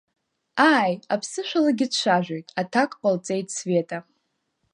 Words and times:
Ааи, 0.71 0.93
аԥсышәалагьы 1.13 1.85
дцәажәоит, 1.91 2.47
аҭак 2.61 2.91
ҟалҵеит 2.99 3.47
Света. 3.55 3.97